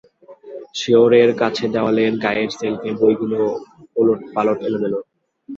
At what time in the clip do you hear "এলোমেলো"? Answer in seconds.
4.67-4.99